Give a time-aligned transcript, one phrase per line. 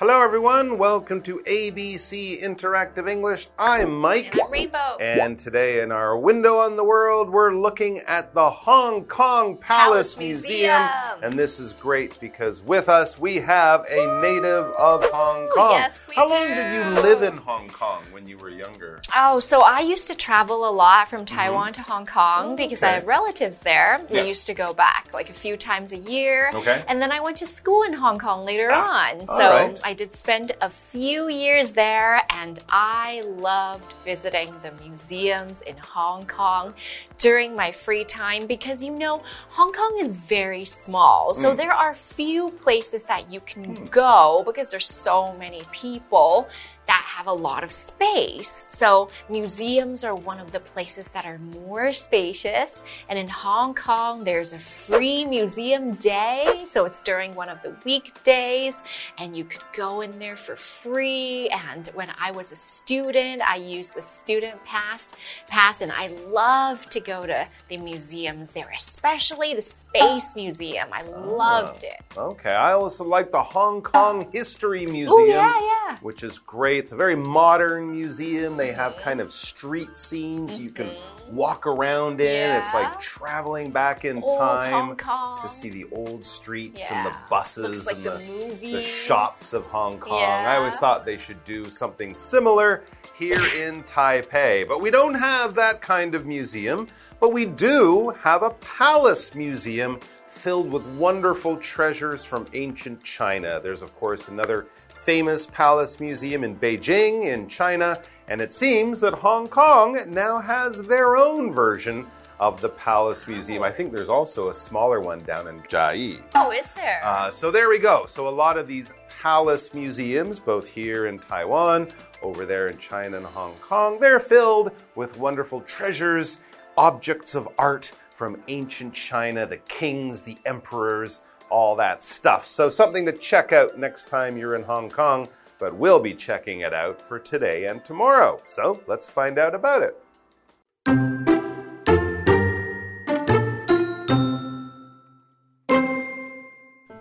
[0.00, 0.76] everyone.
[0.78, 3.48] Welcome to ABC Interactive English.
[3.58, 4.32] I'm Mike.
[4.34, 4.96] And I'm Rainbow.
[5.00, 10.14] And today, in our window on the world, we're looking at the Hong Kong Palace,
[10.14, 10.82] Palace Museum.
[10.82, 11.22] Museum.
[11.22, 15.70] And this is great because with us we have a native of Hong Kong.
[15.72, 19.00] yes, we How long did you live in Hong Kong when you were younger?
[19.14, 22.86] Oh, so I used to travel a lot from Taiwan to Hong Kong because I
[22.86, 22.94] Mm-hmm.
[22.96, 23.98] Have relatives there.
[24.08, 24.10] Yes.
[24.22, 26.50] We used to go back like a few times a year.
[26.54, 26.84] Okay.
[26.88, 29.26] And then I went to school in Hong Kong later Ah, on.
[29.26, 29.80] So right.
[29.86, 36.26] I did spend a few years there and I loved visiting the museums in Hong
[36.26, 36.74] Kong
[37.18, 41.34] during my free time because you know, Hong Kong is very small.
[41.34, 41.56] So Mm.
[41.56, 46.48] there are few places that you can go because there's so many people
[46.86, 48.64] that have a lot of space.
[48.68, 52.82] So museums are one of the places that are more spacious.
[53.08, 56.66] And in Hong Kong, there's a free museum day.
[56.68, 58.80] So it's during one of the weekdays
[59.18, 61.48] and you could go in there for free.
[61.48, 65.08] And when I was a student, I used the student pass,
[65.48, 70.88] pass and I love to go to the museums there, especially the Space Museum.
[70.92, 72.04] I loved oh, it.
[72.16, 75.10] Okay, I also like the Hong Kong History Museum.
[75.10, 75.98] Oh, yeah, yeah.
[75.98, 76.75] Which is great.
[76.78, 78.56] It's a very modern museum.
[78.56, 80.90] They have kind of street scenes you can
[81.30, 82.50] walk around in.
[82.56, 82.76] It's Mm-hmm.
[82.76, 87.96] Like traveling back in Old time to see the old streets and the buses like
[87.96, 90.24] and the the, the shops of Hong Kong.
[90.24, 92.84] I always thought they should do something similar
[93.16, 94.66] here in Taipei.
[94.66, 96.88] But we don't have that kind of museum.
[97.20, 103.58] But we do have a palace museum filled with wonderful treasures from ancient China.
[103.62, 104.66] There's, of course, another
[105.06, 107.96] famous palace museum in Beijing, in China.
[108.26, 112.08] And it seems that Hong Kong now has their own version
[112.40, 113.62] of the Palace Museum.
[113.62, 116.20] I think there's also a smaller one down in Chiayi.
[116.34, 117.00] Oh, is there?
[117.04, 118.04] Uh, so there we go.
[118.06, 123.18] So a lot of these palace museums, both here in Taiwan, over there in China
[123.18, 126.40] and Hong Kong, they're filled with wonderful treasures,
[126.76, 132.46] objects of art from ancient China, the kings, the emperors, all that stuff.
[132.46, 136.60] So something to check out next time you're in Hong Kong, but we'll be checking
[136.60, 138.40] it out for today and tomorrow.
[138.44, 139.96] So let's find out about it.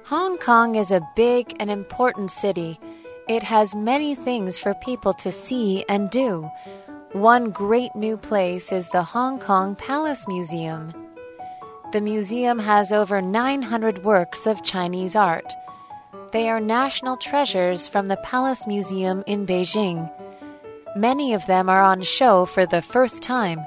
[0.05, 2.79] Hong Kong is a big and important city.
[3.28, 6.50] It has many things for people to see and do.
[7.13, 11.04] One great new place is the Hong Kong Palace Museum.
[11.95, 15.50] The museum has over 900 works of Chinese art.
[16.33, 20.11] They are national treasures from the Palace Museum in Beijing.
[20.97, 23.61] Many of them are on show for the first time.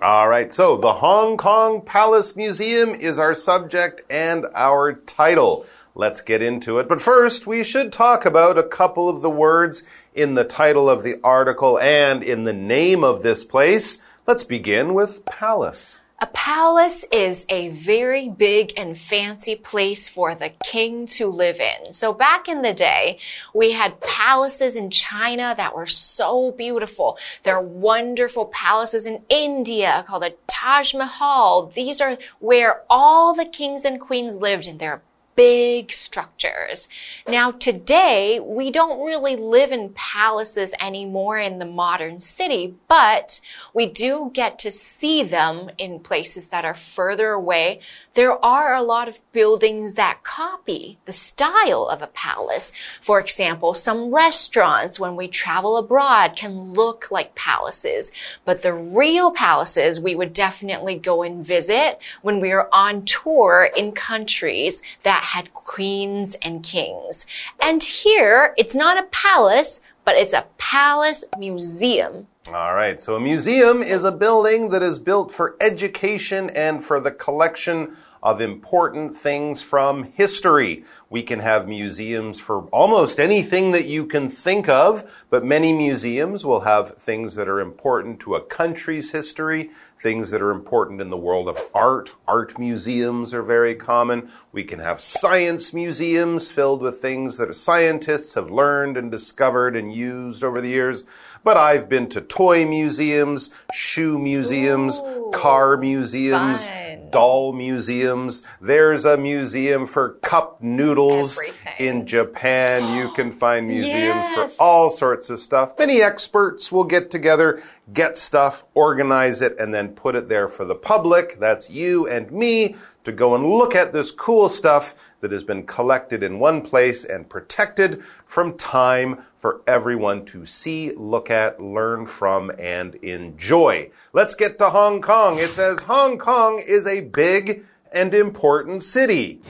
[0.00, 5.66] All right, so the Hong Kong Palace Museum is our subject and our title.
[5.98, 6.88] Let's get into it.
[6.88, 9.82] But first, we should talk about a couple of the words
[10.14, 13.96] in the title of the article and in the name of this place.
[14.26, 16.00] Let's begin with palace.
[16.18, 21.94] A palace is a very big and fancy place for the king to live in.
[21.94, 23.18] So back in the day,
[23.54, 27.18] we had palaces in China that were so beautiful.
[27.42, 31.72] There are wonderful palaces in India called the Taj Mahal.
[31.74, 35.02] These are where all the kings and queens lived and they're
[35.36, 36.88] big structures.
[37.28, 43.40] Now today, we don't really live in palaces anymore in the modern city, but
[43.74, 47.80] we do get to see them in places that are further away.
[48.14, 52.72] There are a lot of buildings that copy the style of a palace.
[53.02, 58.10] For example, some restaurants when we travel abroad can look like palaces,
[58.46, 63.68] but the real palaces we would definitely go and visit when we are on tour
[63.76, 67.26] in countries that had queens and kings.
[67.60, 72.28] And here, it's not a palace, but it's a palace museum.
[72.54, 77.00] All right, so a museum is a building that is built for education and for
[77.00, 80.84] the collection of important things from history.
[81.10, 86.44] We can have museums for almost anything that you can think of, but many museums
[86.44, 89.70] will have things that are important to a country's history,
[90.00, 92.10] things that are important in the world of art.
[92.26, 94.30] Art museums are very common.
[94.52, 99.92] We can have science museums filled with things that scientists have learned and discovered and
[99.92, 101.04] used over the years.
[101.44, 106.95] But I've been to toy museums, shoe museums, Ooh, car museums, fun.
[107.10, 108.42] Doll museums.
[108.60, 111.86] There's a museum for cup noodles Everything.
[112.00, 112.96] in Japan.
[112.96, 114.56] You can find museums Yes.
[114.56, 115.78] for all sorts of stuff.
[115.78, 117.62] Many experts will get together,
[117.92, 121.38] get stuff, organize it, and then put it there for the public.
[121.40, 124.94] That's you and me to go and look at this cool stuff
[125.26, 130.90] that has been collected in one place and protected from time for everyone to see,
[130.96, 133.90] look at, learn from, and enjoy.
[134.12, 135.38] Let's get to Hong Kong.
[135.38, 139.40] It says Hong Kong is a big and important city.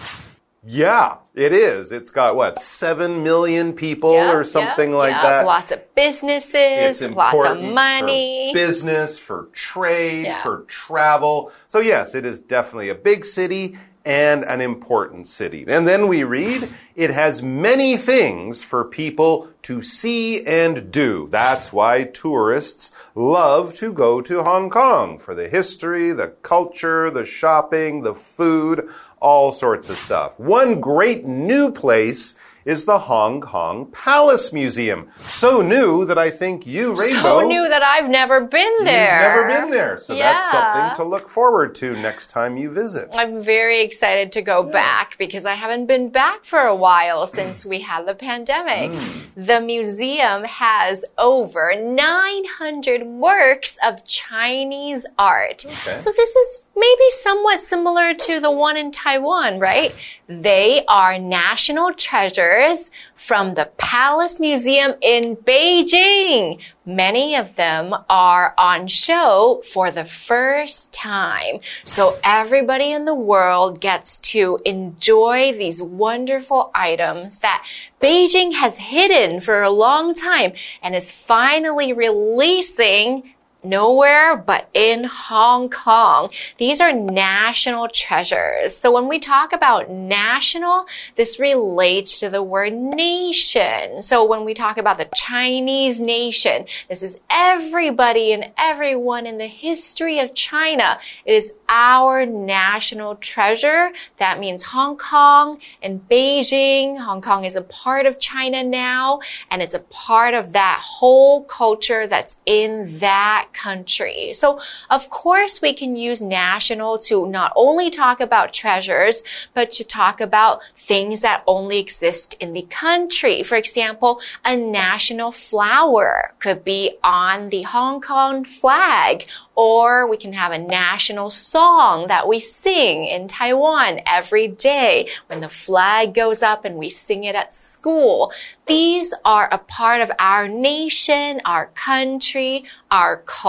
[0.69, 1.93] Yeah, it is.
[1.93, 5.22] It's got what, 7 million people Yeah, or something yeah, like yeah.
[5.22, 5.46] that?
[5.46, 8.50] Lots of businesses, It's lots of money.
[8.52, 11.52] for business, for trade, for travel.
[11.69, 15.64] So yes, it is definitely a big city and an important city.
[15.67, 21.29] And then we read, it has many things for people to see and do.
[21.32, 27.26] That's why tourists love to go to Hong Kong for the history, the culture, the
[27.26, 28.88] shopping, the food,
[29.19, 30.38] all sorts of stuff.
[30.38, 32.37] One great new place
[32.67, 35.09] is the Hong Kong Palace Museum.
[35.23, 39.23] So new that I think you, Rainbow, so new that I've never been there.
[39.23, 43.09] You've never been there, so that's something to look forward to next time you visit.
[43.13, 47.65] I'm very excited to go back because I haven't been back for a while since
[47.65, 48.91] we had the pandemic.
[48.91, 49.23] Mm.
[49.37, 55.65] The museum has over 900 works of Chinese art.
[55.65, 56.01] Okay.
[56.01, 59.94] So this is maybe somewhat similar to the one in Taiwan, right?
[60.28, 66.61] They are national treasures from the Palace Museum in Beijing.
[66.84, 71.61] Many of them are on show for the first time.
[71.82, 77.64] So everybody in the world gets to enjoy these wonderful items that
[78.00, 80.52] Beijing has hidden for a long time
[80.82, 83.32] and is finally releasing
[83.69, 86.31] nowhere but in Hong Kong.
[86.59, 88.77] These are national treasures.
[88.77, 90.87] So when we talk about national,
[91.17, 94.03] this relates to the word nation.
[94.03, 99.47] So when we talk about the Chinese nation, this is everybody and everyone in the
[99.47, 100.99] history of China.
[101.25, 103.91] It is our national treasure.
[104.19, 106.99] That means Hong Kong and Beijing.
[106.99, 109.21] Hong Kong is a part of China now,
[109.51, 114.32] and it's a part of that whole culture that's in that country.
[114.35, 114.61] So,
[114.91, 119.23] of course, we can use national to not only talk about treasures,
[119.55, 123.43] but to talk about things that only exist in the country.
[123.43, 129.26] For example, a national flower could be on the Hong Kong flag
[129.56, 135.41] or we can have a national song that we sing in Taiwan every day when
[135.41, 138.32] the flag goes up and we sing it at school.
[138.67, 143.45] These are a part of our nation, our country, our culture.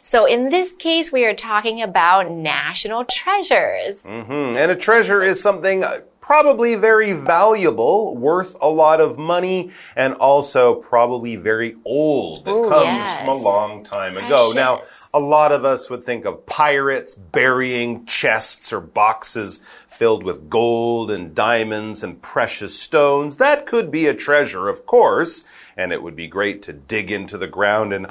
[0.00, 4.02] So in this case, we are talking about national treasures.
[4.02, 5.84] hmm And a treasure is something
[6.24, 12.48] probably very valuable, worth a lot of money, and also probably very old.
[12.48, 13.20] It Ooh, comes yes.
[13.20, 14.52] from a long time ago.
[14.54, 15.03] Now, Precious.
[15.14, 21.12] A lot of us would think of pirates burying chests or boxes filled with gold
[21.12, 23.36] and diamonds and precious stones.
[23.36, 25.44] That could be a treasure, of course,
[25.76, 28.06] and it would be great to dig into the ground and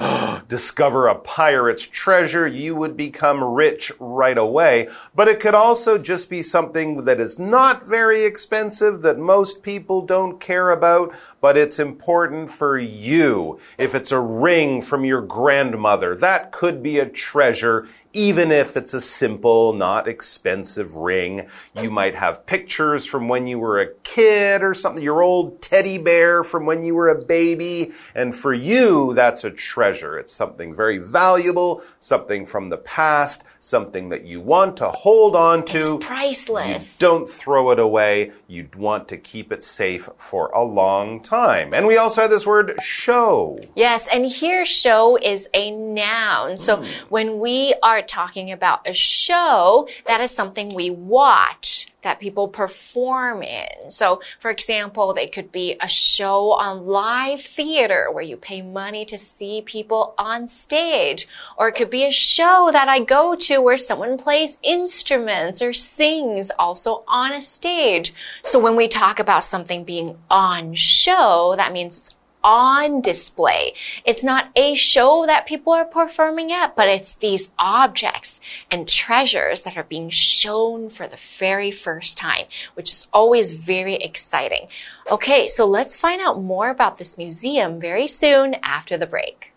[0.47, 2.47] discover a pirate's treasure.
[2.47, 4.87] You would become rich right away.
[5.13, 10.01] But it could also just be something that is not very expensive, that most people
[10.01, 13.59] don't care about, but it's important for you.
[13.77, 19.01] If it's a ring from your grandmother, that could a treasure even if it's a
[19.01, 21.47] simple, not expensive ring.
[21.81, 25.97] You might have pictures from when you were a kid or something, your old teddy
[25.97, 27.91] bear from when you were a baby.
[28.13, 30.17] And for you, that's a treasure.
[30.17, 35.65] It's something very valuable, something from the past, something that you want to hold on
[35.65, 35.97] to.
[35.99, 36.91] Priceless.
[36.91, 38.31] You don't throw it away.
[38.47, 41.73] You want to keep it safe for a long time.
[41.73, 43.59] And we also have this word show.
[43.75, 46.57] Yes, and here show is a noun.
[46.57, 46.91] So mm.
[47.09, 53.41] when we are talking about a show, that is something we watch that people perform
[53.41, 53.89] in.
[53.89, 59.05] So, for example, they could be a show on live theater where you pay money
[59.05, 61.27] to see people on stage.
[61.57, 65.73] Or it could be a show that I go to where someone plays instruments or
[65.73, 68.13] sings also on a stage.
[68.43, 73.73] So when we talk about something being on show, that means it's on display.
[74.05, 79.61] It's not a show that people are performing at, but it's these objects and treasures
[79.61, 84.67] that are being shown for the very first time, which is always very exciting.
[85.09, 89.53] Okay, so let's find out more about this museum very soon after the break.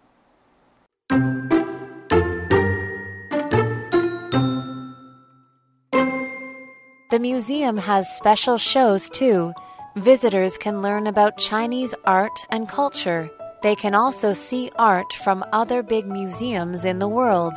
[7.09, 9.55] The museum has special shows too.
[9.97, 13.31] Visitors can learn about Chinese art and culture.
[13.63, 17.55] They can also see art from other big museums in the world.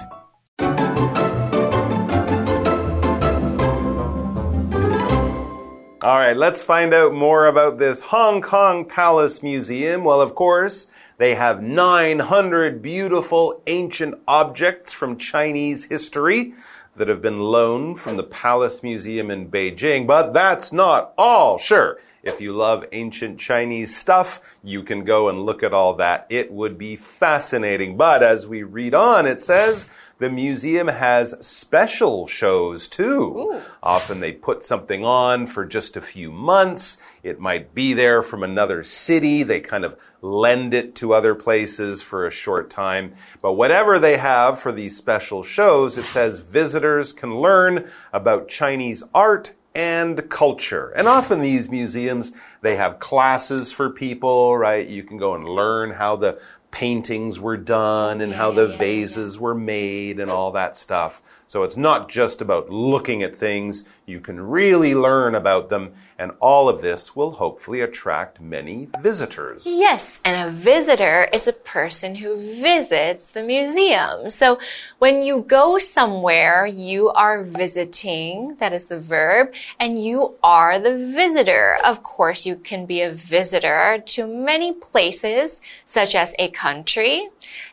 [6.01, 10.05] All right, let's find out more about this Hong Kong Palace Museum.
[10.05, 16.53] Well, of course, they have 900 beautiful ancient objects from Chinese history
[17.00, 20.06] that have been loaned from the Palace Museum in Beijing.
[20.06, 21.58] But that's not all.
[21.58, 26.27] Sure, if you love ancient Chinese stuff, you can go and look at all that.
[26.29, 27.96] It would be fascinating.
[27.96, 29.88] But as we read on, it says,
[30.19, 33.23] the museum has special shows too.
[33.38, 33.61] Ooh.
[33.81, 36.97] Often they put something on for just a few months.
[37.23, 39.43] It might be there from another city.
[39.43, 43.13] They kind of lend it to other places for a short time.
[43.41, 49.03] But whatever they have for these special shows, it says visitors can learn about Chinese
[49.13, 50.91] art and culture.
[50.95, 54.85] And often these museums, they have classes for people, right?
[54.85, 58.77] You can go and learn how the paintings were done and how the yeah, yeah.
[58.77, 61.21] vases were made and all that stuff.
[61.50, 66.32] So it's not just about looking at things, you can really learn about them, and
[66.39, 69.65] all of this will hopefully attract many visitors.
[69.65, 74.29] Yes, and a visitor is a person who visits the museum.
[74.29, 74.60] So
[75.00, 80.98] when you go somewhere, you are visiting, that is the verb, and you are the
[80.98, 81.77] visitor.
[81.84, 87.29] Of course, you can be a visitor to many places, such as a country.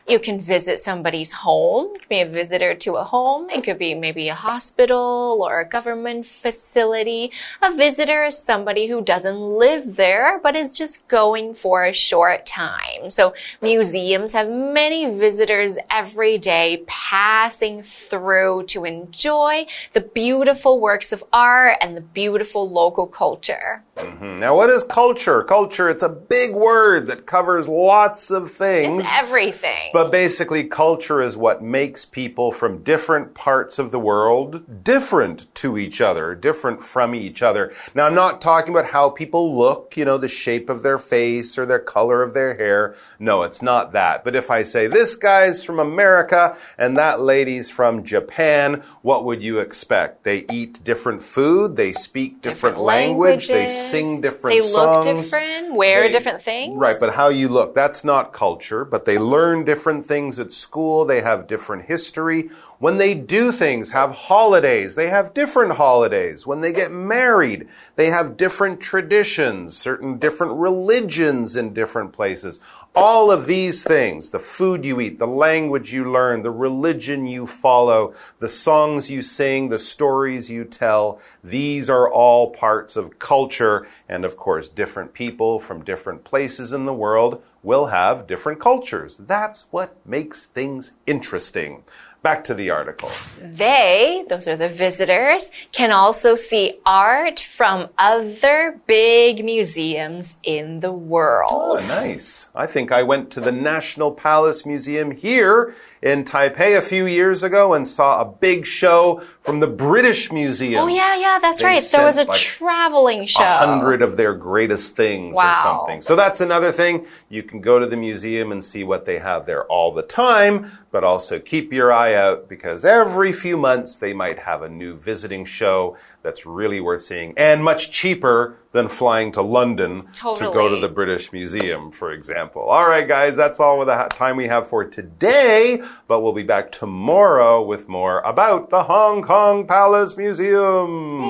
[0.07, 3.51] You can visit somebody's home, be a visitor to a home.
[3.51, 7.33] It could be maybe a hospital or a government facility.
[7.61, 12.45] A visitor is somebody who doesn't live there, but is just going for a short
[12.45, 13.11] time.
[13.11, 21.21] So museums have many visitors every day passing through to enjoy the beautiful works of
[21.33, 23.83] art and the beautiful local culture.
[23.97, 24.39] Mhm.
[24.39, 25.43] Now, what is culture?
[25.43, 28.99] Culture, it's a big word that covers lots of things.
[28.99, 29.89] It's everything.
[29.91, 35.77] But basically, culture is what makes people from different parts of the world different to
[35.77, 37.73] each other, different from each other.
[37.95, 41.57] Now, I'm not talking about how people look, you know, the shape of their face
[41.57, 42.95] or their color of their hair.
[43.19, 44.23] No, it's not that.
[44.23, 49.41] But if I say this guy's from America and that lady's from Japan, what would
[49.43, 50.23] you expect?
[50.23, 56.03] They eat different food, they speak different, language, they sing different They look different, wear
[56.03, 56.75] They- different things.
[56.75, 58.85] Right, but how you look, that's not culture.
[58.85, 62.49] But they learn different things at school, they have different history.
[62.79, 66.45] When they do things, have holidays, they have different holidays.
[66.45, 72.59] When they get married, they have different traditions, certain different religions in different places.
[72.95, 77.47] All of these things, the food you eat, the language you learn, the religion you
[77.47, 83.87] follow, the songs you sing, the stories you tell, these are all parts of culture.
[84.07, 89.17] And of course, different people from different places in the world will have different cultures.
[89.17, 91.83] That's what makes things interesting.
[92.23, 93.09] Back to the article.
[93.41, 100.91] They, those are the visitors, can also see art from other big museums in the
[100.91, 101.51] world.
[101.53, 102.49] Oh, nice.
[102.55, 107.43] I think I went to the National Palace Museum here in Taipei a few years
[107.43, 110.83] ago and saw a big show from the British Museum.
[110.83, 111.83] Oh, yeah, yeah, that's They right.
[111.91, 113.43] There was a like, traveling show.
[113.43, 116.01] a hundred of their greatest things or something.
[116.01, 117.07] So that's another thing.
[117.29, 120.71] You can go to the museum and see what they have there all the time,
[120.91, 124.95] but also keep your eye out because every few months they might have a new
[124.95, 125.97] visiting show
[126.27, 130.89] that's really worth seeing and much cheaper than flying to London to go to the
[130.89, 132.63] British Museum, for example.
[132.63, 136.69] All right, guys, that's all the time we have for today, but we'll be back
[136.73, 141.21] tomorrow with more about the Hong Kong Palace Museum.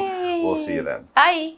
[0.44, 1.08] We'll see you then.
[1.16, 1.54] Bye.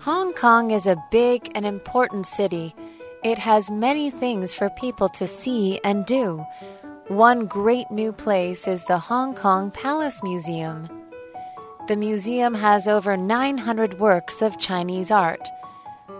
[0.00, 2.74] Hong Kong is a big and important city.
[3.22, 6.44] It has many things for people to see and do.
[7.08, 10.88] One great new place is the Hong Kong Palace Museum.
[11.88, 15.48] The museum has over 900 works of Chinese art.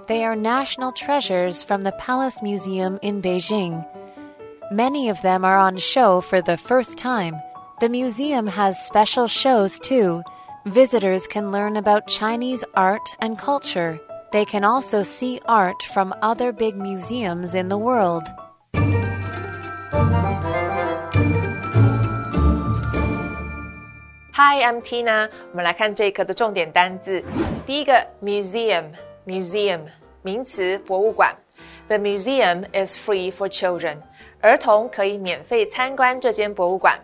[0.09, 3.87] They are national treasures from the Palace Museum in Beijing.
[4.73, 7.37] Many of them are on show for the first time.
[7.79, 10.25] The museum has special shows too.
[10.67, 14.01] Visitors can learn about Chinese art and culture.
[14.33, 18.27] They can also see art from other big museums in the world.
[24.45, 25.31] Hi, I'm Tina。
[25.53, 27.23] 我们来看这一课的重点单字。
[27.65, 29.83] 第一个，museum，museum，
[30.23, 31.33] 名词，博物馆。
[31.87, 33.99] The museum is free for children。
[34.41, 36.99] 儿童可以免费参观这间博物馆。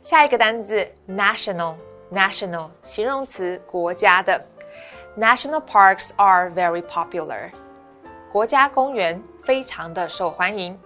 [0.00, 4.42] 下一个单字 national，national 形容词，国家的。
[5.18, 7.50] National parks are very popular。
[8.32, 10.80] 国家公园非常的受欢迎。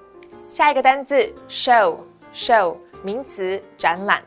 [0.48, 4.20] 下一个单字 show，show 名词，展览。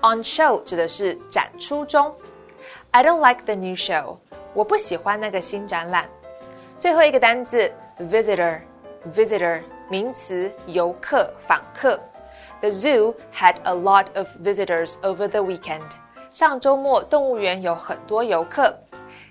[0.00, 2.12] On show 指的是展出中。
[2.90, 4.18] I don't like the new show。
[4.52, 6.08] 我不喜欢那个新展览。
[6.78, 11.98] 最后一个单字 visitor，visitor 名词，游客、访客。
[12.60, 15.88] The zoo had a lot of visitors over the weekend。
[16.32, 18.76] 上周末动物园有很多游客。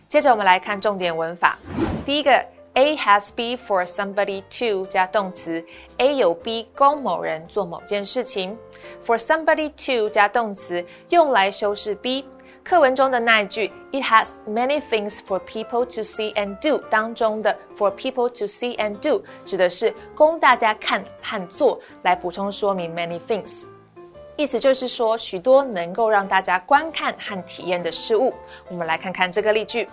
[0.07, 1.57] 接着我们来看重点文法。
[2.05, 2.45] 第一个
[2.76, 5.64] ，A has B for somebody to 加动词
[5.96, 8.56] ，A 有 B 供某人做某件事情。
[9.04, 12.24] For somebody to 加动词，用来修饰 B。
[12.62, 18.76] 课文中的那一句 "It has many things for people to see and do" 当中的 "for people to see
[18.76, 23.64] and do" 指的是供大家看和做，来补充说明 many things。
[24.36, 28.34] 意思就是说许多能够让大家观看和体验的事物。
[28.68, 29.88] 我们来看看这个例句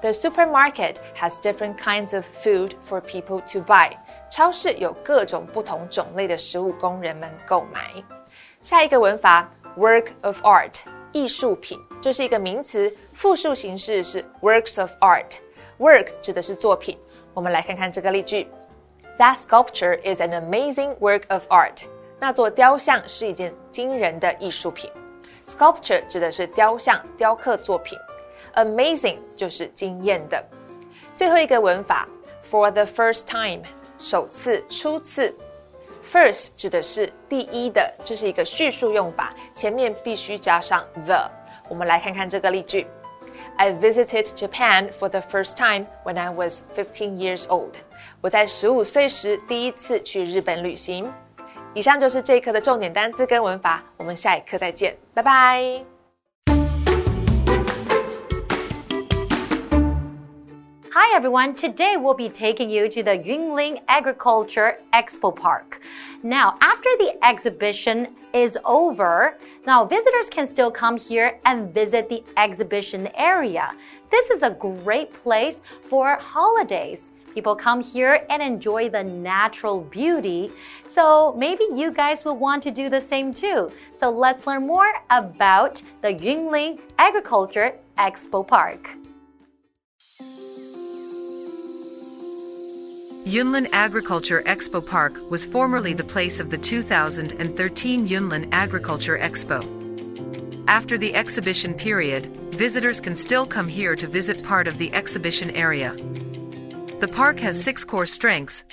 [0.00, 3.90] ：The supermarket has different kinds of food for people to buy。
[4.30, 7.92] 超市有各种不同种类的食物供人们购买。
[8.60, 10.80] 下一个文法 work of art。
[11.12, 16.98] 艺术品，这是一个名词，复数形式是 works of art。work 指的是作品。
[17.34, 18.48] 我们来看看这个例句：
[19.18, 21.82] That sculpture is an amazing work of art。
[22.18, 24.90] 那座雕像是一件惊人的艺术品。
[25.44, 27.98] Sculpture 指的是雕像、雕刻作品。
[28.57, 30.43] Amazing 就是惊艳的。
[31.13, 32.07] 最后一个文法
[32.51, 33.63] ，for the first time，
[33.97, 35.33] 首次、初次。
[36.11, 41.29] First 指的是第一的，这是一个叙述用法，前面必须加上 the。
[41.69, 42.87] 我们来看看这个例句
[43.57, 47.73] ：I visited Japan for the first time when I was 15 years old。
[48.21, 51.11] 我在十五岁时第一次去日本旅行。
[51.73, 55.96] 以上就是这一课的重点单词跟文法，我们下一课再见，拜拜。
[60.99, 65.83] Hi everyone, today we'll be taking you to the Yunlin Agriculture Expo Park.
[66.23, 72.23] Now, after the exhibition is over, now visitors can still come here and visit the
[72.35, 73.75] exhibition area.
[74.09, 77.11] This is a great place for holidays.
[77.31, 80.49] People come here and enjoy the natural beauty.
[80.89, 83.71] So maybe you guys will want to do the same too.
[83.93, 88.97] So let's learn more about the Yunlin Agriculture Expo Park.
[93.27, 99.59] Yunlin Agriculture Expo Park was formerly the place of the 2013 Yunlin Agriculture Expo.
[100.69, 105.51] After the exhibition period, visitors can still come here to visit part of the exhibition
[105.51, 105.91] area.
[107.01, 108.63] The park has six core strengths,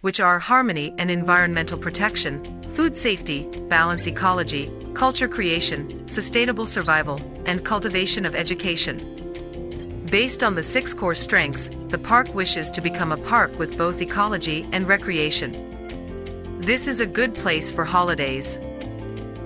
[0.00, 7.64] which are harmony and environmental protection, food safety, balance ecology, culture creation, sustainable survival, and
[7.64, 9.19] cultivation of education.
[10.10, 14.02] Based on the six core strengths, the park wishes to become a park with both
[14.02, 15.52] ecology and recreation.
[16.60, 18.58] This is a good place for holidays.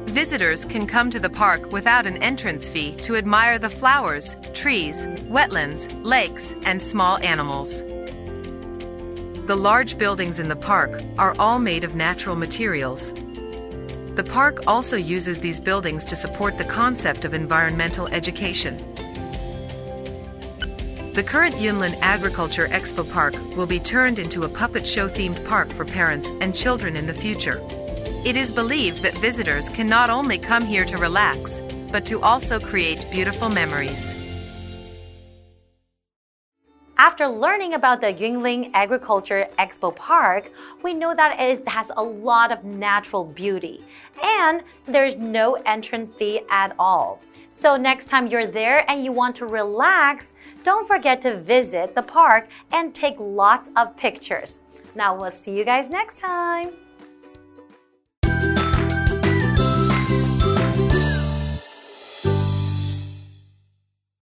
[0.07, 5.05] Visitors can come to the park without an entrance fee to admire the flowers, trees,
[5.29, 7.83] wetlands, lakes, and small animals.
[9.46, 13.12] The large buildings in the park are all made of natural materials.
[14.14, 18.79] The park also uses these buildings to support the concept of environmental education.
[21.14, 25.70] The current Yunlin Agriculture Expo Park will be turned into a puppet show themed park
[25.70, 27.62] for parents and children in the future.
[28.24, 31.61] It is believed that visitors can not only come here to relax,
[31.92, 34.12] but to also create beautiful memories.
[36.98, 40.50] After learning about the Yunlin Agriculture Expo Park,
[40.83, 43.85] we know that it has a lot of natural beauty
[44.20, 47.20] and there's no entrance fee at all.
[47.56, 50.32] So next time you're there and you want to relax,
[50.64, 54.62] don't forget to visit the park and take lots of pictures.
[54.96, 56.72] Now we'll see you guys next time.